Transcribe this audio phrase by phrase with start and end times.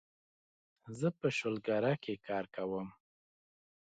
[0.99, 2.87] زه په شولګره کې کار کوم